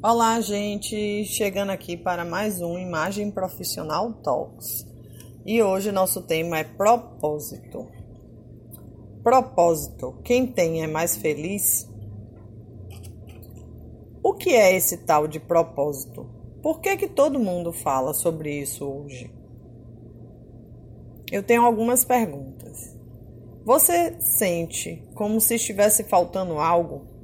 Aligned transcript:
Olá, 0.00 0.40
gente! 0.40 1.24
Chegando 1.24 1.70
aqui 1.70 1.96
para 1.96 2.24
mais 2.24 2.62
um 2.62 2.78
Imagem 2.78 3.32
Profissional 3.32 4.12
Talks. 4.22 4.86
E 5.44 5.60
hoje 5.60 5.90
nosso 5.90 6.22
tema 6.22 6.56
é 6.56 6.62
propósito. 6.62 7.88
Propósito: 9.24 10.16
quem 10.22 10.46
tem 10.46 10.84
é 10.84 10.86
mais 10.86 11.16
feliz? 11.16 11.90
O 14.22 14.34
que 14.34 14.50
é 14.50 14.72
esse 14.72 14.98
tal 14.98 15.26
de 15.26 15.40
propósito? 15.40 16.30
Por 16.62 16.80
que, 16.80 16.96
que 16.96 17.08
todo 17.08 17.40
mundo 17.40 17.72
fala 17.72 18.14
sobre 18.14 18.56
isso 18.56 18.86
hoje? 18.86 19.34
Eu 21.32 21.42
tenho 21.42 21.62
algumas 21.62 22.04
perguntas. 22.04 22.96
Você 23.64 24.16
sente 24.20 25.02
como 25.16 25.40
se 25.40 25.56
estivesse 25.56 26.04
faltando 26.04 26.60
algo? 26.60 27.17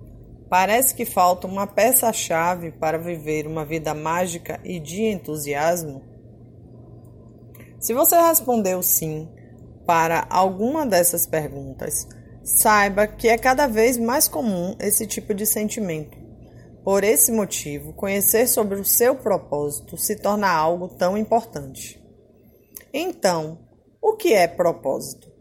Parece 0.49 0.95
que 0.95 1.05
falta 1.05 1.47
uma 1.47 1.67
peça-chave 1.67 2.71
para 2.73 2.99
viver 2.99 3.47
uma 3.47 3.65
vida 3.65 3.95
mágica 3.95 4.61
e 4.63 4.79
de 4.79 5.03
entusiasmo? 5.03 6.03
Se 7.81 7.93
você 7.93 8.17
respondeu 8.17 8.83
sim 8.83 9.29
para 9.87 10.27
alguma 10.31 10.87
dessas 10.87 11.27
perguntas, 11.27 12.07
saiba 12.43 13.07
que 13.07 13.29
é 13.29 13.39
cada 13.39 13.67
vez 13.67 13.97
mais 13.97 14.29
comum 14.29 14.77
esse 14.79 15.07
tipo 15.07 15.35
de 15.35 15.47
sentimento. 15.47 16.17
Por 16.85 17.03
esse 17.03 17.33
motivo, 17.33 17.95
conhecer 17.95 18.47
sobre 18.47 18.79
o 18.79 18.85
seu 18.85 19.15
propósito 19.17 19.97
se 19.97 20.17
torna 20.17 20.51
algo 20.51 20.89
tão 20.89 21.17
importante. 21.17 22.03
Então, 22.93 23.59
o 24.01 24.17
que 24.17 24.35
é 24.35 24.47
propósito? 24.47 25.33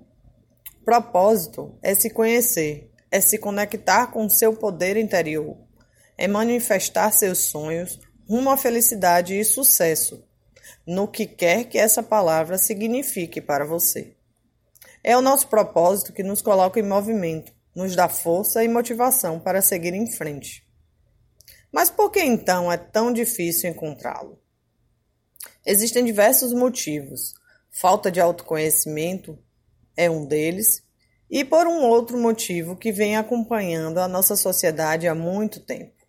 Propósito 0.85 1.77
é 1.81 1.93
se 1.93 2.09
conhecer, 2.09 2.92
é 3.13 3.21
se 3.21 3.37
conectar 3.37 4.07
com 4.07 4.27
seu 4.27 4.55
poder 4.55 4.97
interior, 4.97 5.55
é 6.17 6.27
manifestar 6.27 7.11
seus 7.11 7.37
sonhos 7.41 7.99
rumo 8.27 8.49
à 8.49 8.57
felicidade 8.57 9.39
e 9.39 9.45
sucesso, 9.45 10.27
no 10.83 11.07
que 11.07 11.27
quer 11.27 11.65
que 11.65 11.77
essa 11.77 12.01
palavra 12.01 12.57
signifique 12.57 13.39
para 13.39 13.65
você. 13.65 14.15
É 15.03 15.15
o 15.15 15.21
nosso 15.21 15.47
propósito 15.47 16.11
que 16.11 16.23
nos 16.23 16.41
coloca 16.41 16.79
em 16.79 16.83
movimento, 16.83 17.53
nos 17.75 17.95
dá 17.95 18.09
força 18.09 18.63
e 18.63 18.67
motivação 18.67 19.39
para 19.39 19.61
seguir 19.61 19.93
em 19.93 20.11
frente. 20.11 20.67
Mas 21.71 21.91
por 21.91 22.09
que 22.09 22.19
então 22.19 22.71
é 22.71 22.77
tão 22.77 23.13
difícil 23.13 23.69
encontrá-lo? 23.69 24.41
Existem 25.63 26.03
diversos 26.03 26.51
motivos. 26.51 27.35
Falta 27.69 28.09
de 28.09 28.19
autoconhecimento 28.19 29.37
é 29.95 30.09
um 30.09 30.25
deles, 30.25 30.81
e 31.35 31.43
por 31.43 31.65
um 31.65 31.81
outro 31.81 32.15
motivo 32.15 32.75
que 32.75 32.91
vem 32.91 33.17
acompanhando 33.17 33.97
a 33.97 34.07
nossa 34.07 34.35
sociedade 34.35 35.07
há 35.07 35.15
muito 35.15 35.59
tempo. 35.59 36.05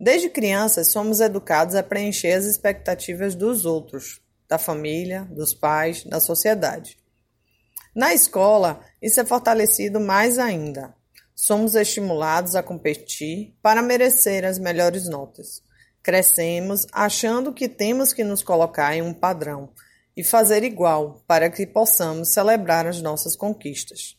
Desde 0.00 0.30
crianças, 0.30 0.90
somos 0.90 1.20
educados 1.20 1.74
a 1.74 1.82
preencher 1.82 2.32
as 2.32 2.46
expectativas 2.46 3.34
dos 3.34 3.66
outros, 3.66 4.22
da 4.48 4.56
família, 4.56 5.28
dos 5.30 5.52
pais, 5.52 6.02
da 6.04 6.18
sociedade. 6.18 6.96
Na 7.94 8.14
escola, 8.14 8.80
isso 9.02 9.20
é 9.20 9.24
fortalecido 9.26 10.00
mais 10.00 10.38
ainda. 10.38 10.94
Somos 11.34 11.74
estimulados 11.74 12.56
a 12.56 12.62
competir 12.62 13.54
para 13.60 13.82
merecer 13.82 14.46
as 14.46 14.58
melhores 14.58 15.06
notas. 15.06 15.62
Crescemos 16.02 16.86
achando 16.90 17.52
que 17.52 17.68
temos 17.68 18.14
que 18.14 18.24
nos 18.24 18.42
colocar 18.42 18.96
em 18.96 19.02
um 19.02 19.12
padrão 19.12 19.68
e 20.16 20.24
fazer 20.24 20.64
igual 20.64 21.22
para 21.26 21.50
que 21.50 21.66
possamos 21.66 22.32
celebrar 22.32 22.86
as 22.86 23.02
nossas 23.02 23.36
conquistas. 23.36 24.16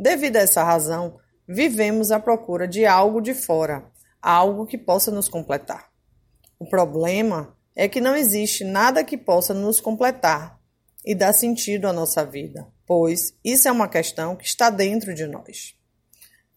Devido 0.00 0.36
a 0.36 0.40
essa 0.40 0.64
razão, 0.64 1.18
vivemos 1.46 2.10
à 2.10 2.18
procura 2.18 2.66
de 2.66 2.86
algo 2.86 3.20
de 3.20 3.34
fora, 3.34 3.84
algo 4.22 4.64
que 4.64 4.78
possa 4.78 5.10
nos 5.10 5.28
completar. 5.28 5.90
O 6.58 6.66
problema 6.66 7.54
é 7.76 7.86
que 7.86 8.00
não 8.00 8.16
existe 8.16 8.64
nada 8.64 9.04
que 9.04 9.18
possa 9.18 9.52
nos 9.52 9.78
completar 9.78 10.58
e 11.04 11.14
dar 11.14 11.34
sentido 11.34 11.86
à 11.86 11.92
nossa 11.92 12.24
vida, 12.24 12.66
pois 12.86 13.34
isso 13.44 13.68
é 13.68 13.70
uma 13.70 13.90
questão 13.90 14.34
que 14.34 14.46
está 14.46 14.70
dentro 14.70 15.14
de 15.14 15.26
nós. 15.26 15.74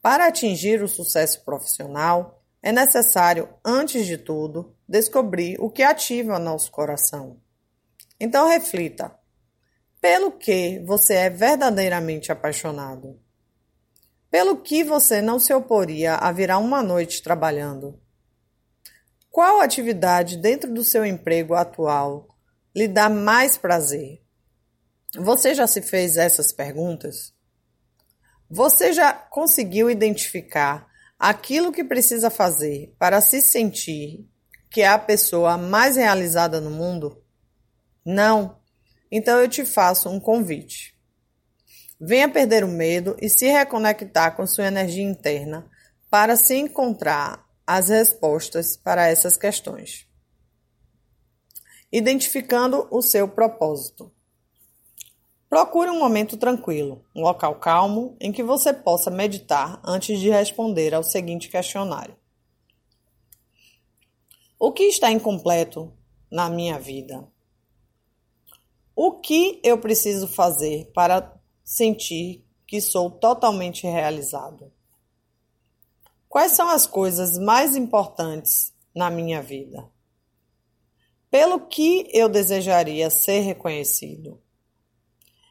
Para 0.02 0.28
atingir 0.28 0.82
o 0.82 0.88
sucesso 0.88 1.44
profissional, 1.44 2.42
é 2.62 2.72
necessário, 2.72 3.50
antes 3.64 4.06
de 4.06 4.18
tudo, 4.18 4.74
descobrir 4.88 5.58
o 5.60 5.70
que 5.70 5.84
ativa 5.84 6.40
nosso 6.40 6.72
coração. 6.72 7.42
Então 8.18 8.48
reflita: 8.48 9.14
pelo 10.00 10.32
que 10.32 10.82
você 10.86 11.16
é 11.16 11.30
verdadeiramente 11.30 12.32
apaixonado? 12.32 13.22
Pelo 14.34 14.58
que 14.58 14.84
você 14.84 15.22
não 15.22 15.38
se 15.38 15.54
oporia 15.54 16.16
a 16.16 16.32
virar 16.32 16.58
uma 16.58 16.82
noite 16.82 17.22
trabalhando? 17.22 18.02
Qual 19.30 19.62
atividade 19.62 20.38
dentro 20.38 20.74
do 20.74 20.84
seu 20.84 21.06
emprego 21.06 21.54
atual 21.54 22.36
lhe 22.76 22.88
dá 22.88 23.10
mais 23.10 23.60
prazer? 23.60 24.24
Você 25.16 25.54
já 25.54 25.68
se 25.68 25.84
fez 25.84 26.18
essas 26.18 26.52
perguntas? 26.52 27.32
Você 28.50 28.92
já 28.92 29.14
conseguiu 29.14 29.88
identificar 29.88 30.88
aquilo 31.20 31.72
que 31.72 31.84
precisa 31.84 32.32
fazer 32.32 32.92
para 32.98 33.22
se 33.22 33.40
sentir 33.40 34.28
que 34.68 34.82
é 34.82 34.88
a 34.88 34.98
pessoa 34.98 35.60
mais 35.60 35.96
realizada 35.96 36.60
no 36.60 36.72
mundo? 36.72 37.24
Não? 38.04 38.60
Então 39.12 39.40
eu 39.40 39.48
te 39.48 39.64
faço 39.64 40.10
um 40.10 40.20
convite. 40.20 40.93
Venha 42.06 42.28
perder 42.28 42.66
o 42.66 42.68
medo 42.68 43.16
e 43.22 43.30
se 43.30 43.48
reconectar 43.48 44.36
com 44.36 44.46
sua 44.46 44.66
energia 44.66 45.06
interna 45.06 45.72
para 46.10 46.36
se 46.36 46.54
encontrar 46.54 47.48
as 47.66 47.88
respostas 47.88 48.76
para 48.76 49.08
essas 49.08 49.38
questões. 49.38 50.06
Identificando 51.90 52.90
o 52.92 53.02
seu 53.02 53.26
propósito. 53.26 54.12
Procure 55.48 55.92
um 55.92 56.00
momento 56.00 56.36
tranquilo, 56.36 57.06
um 57.16 57.22
local 57.22 57.56
calmo 57.56 58.18
em 58.20 58.34
que 58.34 58.44
você 58.44 58.74
possa 58.74 59.10
meditar 59.10 59.80
antes 59.82 60.20
de 60.20 60.30
responder 60.30 60.94
ao 60.94 61.06
seguinte 61.06 61.48
questionário: 61.48 62.18
O 64.60 64.74
que 64.74 64.84
está 64.84 65.10
incompleto 65.10 65.94
na 66.30 66.50
minha 66.50 66.78
vida? 66.78 67.26
O 68.94 69.22
que 69.22 69.62
eu 69.64 69.78
preciso 69.78 70.28
fazer 70.28 70.92
para 70.94 71.42
sentir 71.64 72.44
que 72.68 72.82
sou 72.82 73.10
totalmente 73.10 73.88
realizado. 73.88 74.72
Quais 76.28 76.54
são 76.54 76.70
as 76.70 76.88
coisas 76.88 77.38
mais 77.38 77.76
importantes 77.76 78.74
na 78.94 79.10
minha 79.10 79.42
vida? 79.42 79.90
Pelo 81.30 81.68
que 81.68 82.10
eu 82.12 82.28
desejaria 82.28 83.10
ser 83.10 83.40
reconhecido? 83.42 84.42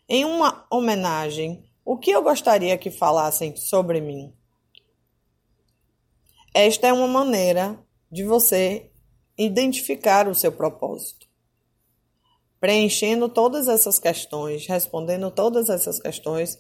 Em 0.09 0.25
uma 0.25 0.67
homenagem, 0.71 1.65
o 1.85 1.97
que 1.97 2.11
eu 2.11 2.23
gostaria 2.23 2.77
que 2.77 2.91
falassem 2.91 3.57
sobre 3.57 4.01
mim? 4.01 4.35
Esta 6.55 6.89
é 6.89 6.93
uma 6.93 7.09
maneira 7.09 7.79
de 8.11 8.25
você 8.25 8.91
identificar 9.39 10.29
o 10.29 10.35
seu 10.35 10.53
propósito 10.53 11.32
preenchendo 12.63 13.29
todas 13.29 13.67
essas 13.67 13.99
questões, 13.99 14.69
respondendo 14.69 15.33
todas 15.33 15.69
essas 15.69 15.99
questões, 15.99 16.57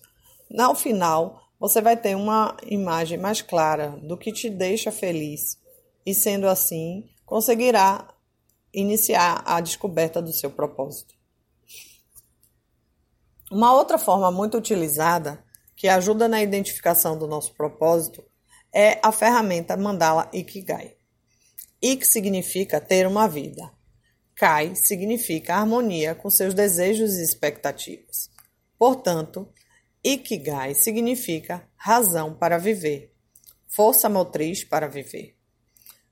no 0.50 0.74
final 0.74 1.40
você 1.60 1.80
vai 1.80 1.96
ter 1.96 2.16
uma 2.16 2.56
imagem 2.66 3.16
mais 3.16 3.40
clara 3.40 3.90
do 4.02 4.18
que 4.18 4.32
te 4.32 4.50
deixa 4.50 4.90
feliz 4.90 5.56
e, 6.04 6.12
sendo 6.12 6.48
assim, 6.48 7.08
conseguirá 7.24 8.12
iniciar 8.74 9.44
a 9.46 9.60
descoberta 9.60 10.20
do 10.20 10.32
seu 10.32 10.50
propósito. 10.50 11.14
Uma 13.48 13.72
outra 13.72 13.96
forma 13.96 14.28
muito 14.32 14.58
utilizada 14.58 15.44
que 15.76 15.86
ajuda 15.86 16.26
na 16.26 16.42
identificação 16.42 17.16
do 17.16 17.28
nosso 17.28 17.54
propósito 17.54 18.24
é 18.74 18.98
a 19.04 19.12
ferramenta 19.12 19.76
Mandala 19.76 20.28
Ikigai. 20.32 20.96
Ik 21.80 22.04
significa 22.04 22.80
ter 22.80 23.06
uma 23.06 23.28
vida. 23.28 23.70
Kai 24.42 24.74
significa 24.74 25.54
harmonia 25.54 26.16
com 26.16 26.28
seus 26.28 26.52
desejos 26.52 27.14
e 27.14 27.22
expectativas. 27.22 28.28
Portanto, 28.76 29.48
Ikigai 30.02 30.74
significa 30.74 31.62
razão 31.76 32.34
para 32.34 32.58
viver, 32.58 33.14
força 33.68 34.08
motriz 34.08 34.64
para 34.64 34.88
viver. 34.88 35.36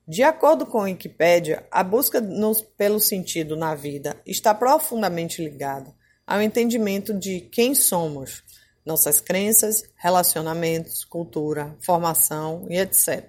De 0.06 0.23
acordo 0.23 0.65
com 0.65 0.79
a 0.79 0.85
Wikipédia, 0.85 1.67
a 1.73 1.82
busca 1.82 2.21
nos, 2.21 2.61
pelo 2.61 3.00
sentido 3.00 3.56
na 3.56 3.75
vida 3.75 4.23
está 4.25 4.55
profundamente 4.55 5.43
ligada 5.43 5.93
ao 6.25 6.41
entendimento 6.41 7.12
de 7.12 7.41
quem 7.41 7.75
somos, 7.75 8.44
nossas 8.87 9.21
crenças, 9.21 9.83
relacionamentos, 9.97 11.05
cultura, 11.05 11.76
formação 11.85 12.69
e 12.71 12.79
etc. 12.79 13.29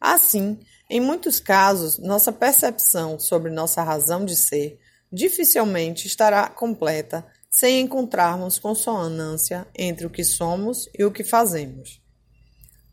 Assim, 0.00 0.60
em 0.90 1.00
muitos 1.00 1.38
casos, 1.38 1.98
nossa 1.98 2.32
percepção 2.32 3.18
sobre 3.18 3.50
nossa 3.50 3.82
razão 3.82 4.24
de 4.24 4.34
ser 4.36 4.78
dificilmente 5.12 6.06
estará 6.06 6.48
completa 6.48 7.26
sem 7.50 7.80
encontrarmos 7.80 8.58
consonância 8.58 9.66
entre 9.76 10.06
o 10.06 10.10
que 10.10 10.24
somos 10.24 10.88
e 10.98 11.04
o 11.04 11.10
que 11.10 11.24
fazemos. 11.24 12.00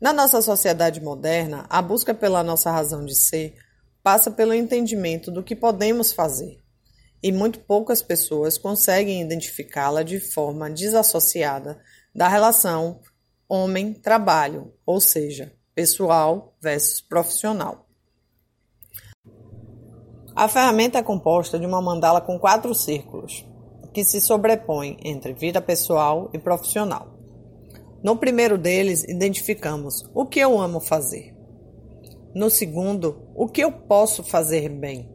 Na 0.00 0.12
nossa 0.12 0.42
sociedade 0.42 1.00
moderna, 1.00 1.66
a 1.70 1.80
busca 1.80 2.12
pela 2.12 2.42
nossa 2.42 2.70
razão 2.70 3.04
de 3.04 3.14
ser 3.14 3.56
passa 4.02 4.30
pelo 4.30 4.54
entendimento 4.54 5.30
do 5.30 5.42
que 5.42 5.56
podemos 5.56 6.12
fazer, 6.12 6.58
e 7.22 7.32
muito 7.32 7.60
poucas 7.60 8.02
pessoas 8.02 8.58
conseguem 8.58 9.22
identificá-la 9.22 10.02
de 10.02 10.20
forma 10.20 10.70
desassociada 10.70 11.80
da 12.14 12.28
relação 12.28 13.00
homem-trabalho, 13.48 14.74
ou 14.84 15.00
seja, 15.00 15.52
pessoal 15.74 16.56
versus 16.60 17.00
profissional. 17.00 17.85
A 20.36 20.48
ferramenta 20.48 20.98
é 20.98 21.02
composta 21.02 21.58
de 21.58 21.64
uma 21.64 21.80
mandala 21.80 22.20
com 22.20 22.38
quatro 22.38 22.74
círculos, 22.74 23.48
que 23.94 24.04
se 24.04 24.20
sobrepõem 24.20 24.98
entre 25.02 25.32
vida 25.32 25.62
pessoal 25.62 26.28
e 26.30 26.38
profissional. 26.38 27.08
No 28.02 28.18
primeiro 28.18 28.58
deles, 28.58 29.02
identificamos 29.04 30.04
o 30.14 30.26
que 30.26 30.38
eu 30.38 30.60
amo 30.60 30.78
fazer. 30.78 31.34
No 32.34 32.50
segundo, 32.50 33.30
o 33.34 33.48
que 33.48 33.62
eu 33.62 33.72
posso 33.72 34.22
fazer 34.22 34.68
bem. 34.68 35.08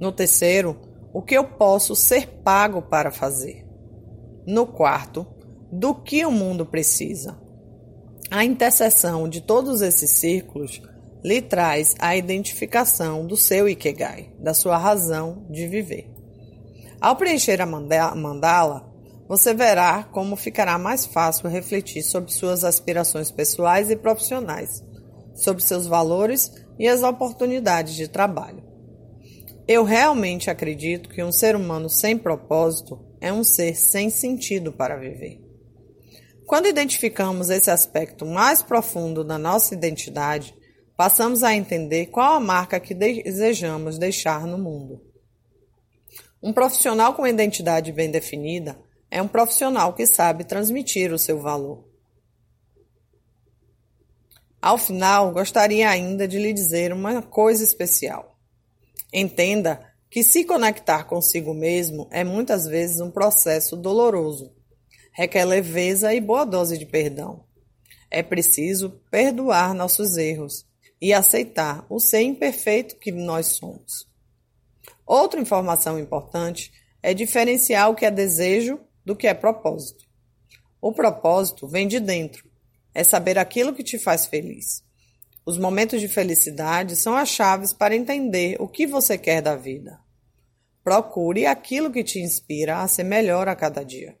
No 0.00 0.10
terceiro, 0.10 0.80
o 1.12 1.22
que 1.22 1.36
eu 1.36 1.44
posso 1.44 1.94
ser 1.94 2.26
pago 2.42 2.82
para 2.82 3.12
fazer. 3.12 3.64
No 4.44 4.66
quarto, 4.66 5.24
do 5.70 5.94
que 5.94 6.26
o 6.26 6.32
mundo 6.32 6.66
precisa. 6.66 7.38
A 8.28 8.44
interseção 8.44 9.28
de 9.28 9.40
todos 9.40 9.80
esses 9.80 10.10
círculos 10.10 10.82
lhe 11.24 11.40
traz 11.40 11.94
a 11.98 12.14
identificação 12.14 13.26
do 13.26 13.36
seu 13.36 13.68
Ikegai, 13.68 14.32
da 14.38 14.52
sua 14.52 14.76
razão 14.76 15.46
de 15.48 15.66
viver. 15.66 16.10
Ao 17.00 17.16
preencher 17.16 17.60
a 17.60 17.66
mandala, 17.66 18.92
você 19.26 19.54
verá 19.54 20.04
como 20.04 20.36
ficará 20.36 20.78
mais 20.78 21.06
fácil 21.06 21.48
refletir 21.48 22.02
sobre 22.02 22.30
suas 22.30 22.62
aspirações 22.62 23.30
pessoais 23.30 23.90
e 23.90 23.96
profissionais 23.96 24.82
sobre 25.34 25.62
seus 25.62 25.86
valores 25.86 26.52
e 26.78 26.86
as 26.86 27.02
oportunidades 27.02 27.94
de 27.94 28.06
trabalho. 28.06 28.62
Eu 29.66 29.82
realmente 29.82 30.50
acredito 30.50 31.08
que 31.08 31.22
um 31.22 31.32
ser 31.32 31.56
humano 31.56 31.88
sem 31.88 32.16
propósito 32.16 33.00
é 33.20 33.32
um 33.32 33.42
ser 33.42 33.74
sem 33.74 34.10
sentido 34.10 34.72
para 34.72 34.96
viver. 34.96 35.40
Quando 36.46 36.66
identificamos 36.66 37.48
esse 37.48 37.70
aspecto 37.70 38.26
mais 38.26 38.62
profundo 38.62 39.24
da 39.24 39.38
nossa 39.38 39.74
identidade, 39.74 40.54
passamos 40.96 41.42
a 41.42 41.54
entender 41.54 42.06
qual 42.06 42.34
a 42.34 42.40
marca 42.40 42.78
que 42.78 42.94
desejamos 42.94 43.98
deixar 43.98 44.46
no 44.46 44.58
mundo. 44.58 45.02
Um 46.42 46.52
profissional 46.52 47.14
com 47.14 47.26
identidade 47.26 47.90
bem 47.90 48.10
definida 48.10 48.78
é 49.10 49.20
um 49.20 49.28
profissional 49.28 49.94
que 49.94 50.06
sabe 50.06 50.44
transmitir 50.44 51.12
o 51.12 51.18
seu 51.18 51.40
valor. 51.40 51.84
Ao 54.60 54.78
final, 54.78 55.32
gostaria 55.32 55.88
ainda 55.88 56.26
de 56.26 56.38
lhe 56.38 56.52
dizer 56.52 56.92
uma 56.92 57.20
coisa 57.22 57.62
especial. 57.62 58.38
Entenda 59.12 59.92
que 60.10 60.22
se 60.22 60.44
conectar 60.44 61.04
consigo 61.04 61.52
mesmo 61.52 62.08
é 62.10 62.24
muitas 62.24 62.66
vezes 62.66 63.00
um 63.00 63.10
processo 63.10 63.76
doloroso. 63.76 64.54
Requer 65.12 65.44
leveza 65.44 66.14
e 66.14 66.20
boa 66.20 66.44
dose 66.44 66.78
de 66.78 66.86
perdão. 66.86 67.44
É 68.10 68.22
preciso 68.22 69.00
perdoar 69.10 69.74
nossos 69.74 70.16
erros 70.16 70.66
e 71.04 71.12
aceitar 71.12 71.84
o 71.90 72.00
ser 72.00 72.22
imperfeito 72.22 72.96
que 72.96 73.12
nós 73.12 73.48
somos. 73.48 74.08
Outra 75.04 75.38
informação 75.38 75.98
importante 75.98 76.72
é 77.02 77.12
diferenciar 77.12 77.90
o 77.90 77.94
que 77.94 78.06
é 78.06 78.10
desejo 78.10 78.80
do 79.04 79.14
que 79.14 79.26
é 79.26 79.34
propósito. 79.34 80.06
O 80.80 80.94
propósito 80.94 81.68
vem 81.68 81.86
de 81.86 82.00
dentro 82.00 82.50
é 82.94 83.04
saber 83.04 83.38
aquilo 83.38 83.74
que 83.74 83.84
te 83.84 83.98
faz 83.98 84.24
feliz. 84.24 84.82
Os 85.44 85.58
momentos 85.58 86.00
de 86.00 86.08
felicidade 86.08 86.96
são 86.96 87.14
as 87.14 87.28
chaves 87.28 87.74
para 87.74 87.94
entender 87.94 88.56
o 88.58 88.66
que 88.66 88.86
você 88.86 89.18
quer 89.18 89.42
da 89.42 89.54
vida. 89.56 90.00
Procure 90.82 91.44
aquilo 91.44 91.92
que 91.92 92.02
te 92.02 92.18
inspira 92.18 92.78
a 92.78 92.88
ser 92.88 93.04
melhor 93.04 93.46
a 93.46 93.54
cada 93.54 93.84
dia. 93.84 94.16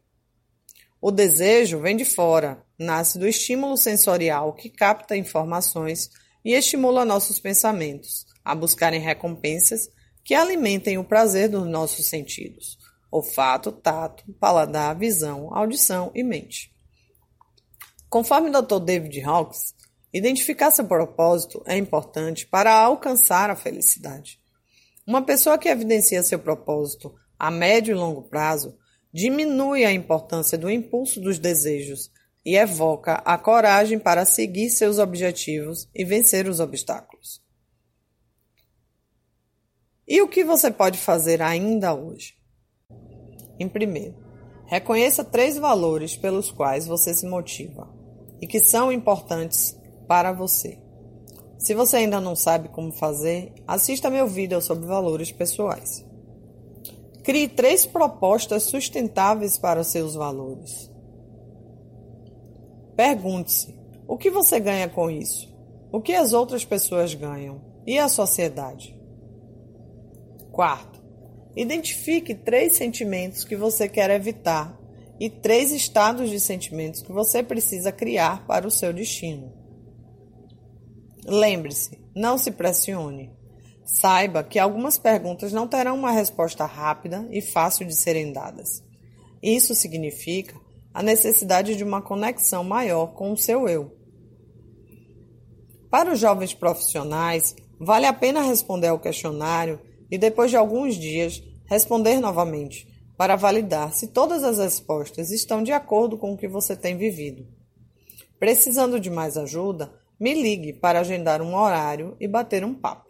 O 1.00 1.10
desejo 1.10 1.80
vem 1.80 1.96
de 1.96 2.04
fora, 2.04 2.62
nasce 2.78 3.18
do 3.18 3.26
estímulo 3.26 3.78
sensorial 3.78 4.52
que 4.52 4.68
capta 4.68 5.16
informações 5.16 6.10
e 6.44 6.52
estimula 6.52 7.04
nossos 7.04 7.40
pensamentos 7.40 8.26
a 8.44 8.54
buscarem 8.54 9.00
recompensas 9.00 9.88
que 10.22 10.34
alimentem 10.34 10.98
o 10.98 11.04
prazer 11.04 11.48
dos 11.48 11.66
nossos 11.66 12.06
sentidos: 12.06 12.78
olfato, 13.10 13.72
tato, 13.72 14.24
paladar, 14.38 14.96
visão, 14.96 15.54
audição 15.54 16.10
e 16.14 16.22
mente. 16.22 16.72
Conforme 18.08 18.50
o 18.50 18.62
Dr. 18.62 18.78
David 18.78 19.22
Hawkes, 19.22 19.74
identificar 20.12 20.70
seu 20.70 20.86
propósito 20.86 21.62
é 21.66 21.76
importante 21.76 22.46
para 22.46 22.72
alcançar 22.72 23.50
a 23.50 23.56
felicidade. 23.56 24.38
Uma 25.06 25.22
pessoa 25.22 25.58
que 25.58 25.68
evidencia 25.68 26.22
seu 26.22 26.38
propósito 26.38 27.14
a 27.38 27.50
médio 27.50 27.92
e 27.92 27.98
longo 27.98 28.22
prazo 28.22 28.76
diminui 29.12 29.84
a 29.84 29.92
importância 29.92 30.56
do 30.56 30.70
impulso 30.70 31.20
dos 31.20 31.38
desejos 31.38 32.10
e 32.44 32.56
evoca 32.56 33.14
a 33.24 33.38
coragem 33.38 33.98
para 33.98 34.24
seguir 34.24 34.68
seus 34.68 34.98
objetivos 34.98 35.88
e 35.94 36.04
vencer 36.04 36.46
os 36.46 36.60
obstáculos. 36.60 37.42
E 40.06 40.20
o 40.20 40.28
que 40.28 40.44
você 40.44 40.70
pode 40.70 40.98
fazer 40.98 41.40
ainda 41.40 41.94
hoje? 41.94 42.34
Em 43.58 43.68
primeiro, 43.68 44.16
reconheça 44.66 45.24
três 45.24 45.56
valores 45.56 46.16
pelos 46.16 46.50
quais 46.50 46.86
você 46.86 47.14
se 47.14 47.26
motiva 47.26 47.88
e 48.40 48.46
que 48.46 48.60
são 48.60 48.92
importantes 48.92 49.74
para 50.06 50.32
você. 50.32 50.78
Se 51.58 51.72
você 51.72 51.96
ainda 51.96 52.20
não 52.20 52.36
sabe 52.36 52.68
como 52.68 52.92
fazer, 52.92 53.54
assista 53.66 54.10
meu 54.10 54.26
vídeo 54.26 54.60
sobre 54.60 54.86
valores 54.86 55.32
pessoais. 55.32 56.04
Crie 57.22 57.48
três 57.48 57.86
propostas 57.86 58.64
sustentáveis 58.64 59.56
para 59.56 59.82
seus 59.82 60.14
valores. 60.14 60.93
Pergunte-se: 62.96 63.74
o 64.06 64.16
que 64.16 64.30
você 64.30 64.60
ganha 64.60 64.88
com 64.88 65.10
isso? 65.10 65.52
O 65.90 66.00
que 66.00 66.12
as 66.12 66.32
outras 66.32 66.64
pessoas 66.64 67.14
ganham? 67.14 67.60
E 67.86 67.98
a 67.98 68.08
sociedade? 68.08 68.98
Quarto, 70.50 71.02
identifique 71.56 72.34
três 72.34 72.76
sentimentos 72.76 73.44
que 73.44 73.56
você 73.56 73.88
quer 73.88 74.10
evitar 74.10 74.78
e 75.18 75.30
três 75.30 75.70
estados 75.72 76.30
de 76.30 76.40
sentimentos 76.40 77.02
que 77.02 77.12
você 77.12 77.42
precisa 77.42 77.92
criar 77.92 78.46
para 78.46 78.66
o 78.66 78.70
seu 78.70 78.92
destino. 78.92 79.52
Lembre-se, 81.26 81.98
não 82.14 82.36
se 82.36 82.50
pressione. 82.50 83.32
Saiba 83.84 84.42
que 84.42 84.58
algumas 84.58 84.98
perguntas 84.98 85.52
não 85.52 85.68
terão 85.68 85.94
uma 85.94 86.10
resposta 86.10 86.64
rápida 86.64 87.26
e 87.30 87.40
fácil 87.40 87.86
de 87.86 87.94
serem 87.94 88.32
dadas. 88.32 88.82
Isso 89.42 89.74
significa 89.74 90.58
a 90.94 91.02
necessidade 91.02 91.74
de 91.74 91.82
uma 91.82 92.00
conexão 92.00 92.62
maior 92.62 93.08
com 93.08 93.32
o 93.32 93.36
seu 93.36 93.68
eu. 93.68 93.98
Para 95.90 96.12
os 96.12 96.20
jovens 96.20 96.54
profissionais, 96.54 97.56
vale 97.80 98.06
a 98.06 98.12
pena 98.12 98.42
responder 98.42 98.88
ao 98.88 99.00
questionário 99.00 99.80
e, 100.08 100.16
depois 100.16 100.50
de 100.50 100.56
alguns 100.56 100.94
dias, 100.94 101.42
responder 101.66 102.20
novamente 102.20 102.86
para 103.16 103.34
validar 103.34 103.92
se 103.92 104.08
todas 104.08 104.44
as 104.44 104.58
respostas 104.58 105.32
estão 105.32 105.62
de 105.62 105.72
acordo 105.72 106.16
com 106.16 106.32
o 106.32 106.36
que 106.36 106.46
você 106.46 106.76
tem 106.76 106.96
vivido. 106.96 107.44
Precisando 108.38 109.00
de 109.00 109.10
mais 109.10 109.36
ajuda, 109.36 109.92
me 110.18 110.32
ligue 110.32 110.72
para 110.72 111.00
agendar 111.00 111.42
um 111.42 111.56
horário 111.56 112.16
e 112.20 112.28
bater 112.28 112.64
um 112.64 112.74
papo. 112.74 113.08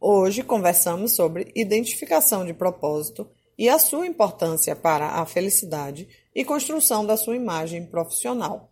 Hoje 0.00 0.42
conversamos 0.42 1.12
sobre 1.12 1.50
identificação 1.56 2.44
de 2.44 2.54
propósito 2.54 3.28
e 3.58 3.68
a 3.68 3.78
sua 3.78 4.06
importância 4.06 4.76
para 4.76 5.20
a 5.20 5.26
felicidade 5.26 6.08
e 6.34 6.44
construção 6.44 7.04
da 7.06 7.16
sua 7.16 7.36
imagem 7.36 7.86
profissional. 7.86 8.70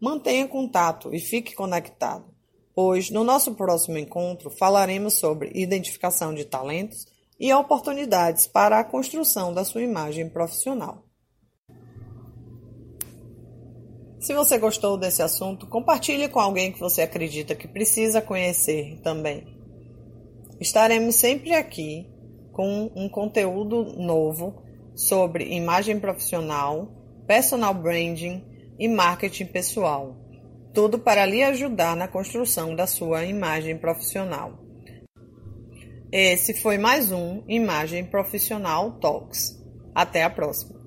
Mantenha 0.00 0.46
contato 0.46 1.14
e 1.14 1.18
fique 1.18 1.54
conectado, 1.54 2.24
pois 2.74 3.10
no 3.10 3.24
nosso 3.24 3.54
próximo 3.54 3.98
encontro 3.98 4.50
falaremos 4.50 5.14
sobre 5.14 5.50
identificação 5.54 6.34
de 6.34 6.44
talentos 6.44 7.06
e 7.38 7.52
oportunidades 7.52 8.46
para 8.46 8.78
a 8.78 8.84
construção 8.84 9.52
da 9.52 9.64
sua 9.64 9.82
imagem 9.82 10.28
profissional. 10.28 11.04
Se 14.20 14.34
você 14.34 14.58
gostou 14.58 14.96
desse 14.96 15.22
assunto, 15.22 15.66
compartilhe 15.66 16.28
com 16.28 16.40
alguém 16.40 16.72
que 16.72 16.80
você 16.80 17.02
acredita 17.02 17.54
que 17.54 17.68
precisa 17.68 18.20
conhecer 18.20 19.00
também. 19.00 19.46
Estaremos 20.60 21.14
sempre 21.14 21.54
aqui 21.54 22.10
com 22.58 22.90
um 22.96 23.08
conteúdo 23.08 23.84
novo 23.96 24.64
sobre 24.92 25.44
imagem 25.54 26.00
profissional, 26.00 26.88
personal 27.24 27.72
branding 27.72 28.44
e 28.76 28.88
marketing 28.88 29.46
pessoal. 29.46 30.16
Tudo 30.74 30.98
para 30.98 31.24
lhe 31.24 31.40
ajudar 31.40 31.94
na 31.94 32.08
construção 32.08 32.74
da 32.74 32.84
sua 32.84 33.24
imagem 33.24 33.78
profissional. 33.78 34.58
Esse 36.10 36.52
foi 36.52 36.78
mais 36.78 37.12
um 37.12 37.44
Imagem 37.46 38.04
Profissional 38.04 38.98
Talks. 38.98 39.56
Até 39.94 40.24
a 40.24 40.30
próxima. 40.30 40.77